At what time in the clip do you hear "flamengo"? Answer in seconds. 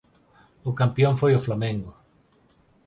1.45-1.91